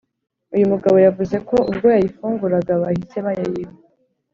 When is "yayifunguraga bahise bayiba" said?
1.93-3.73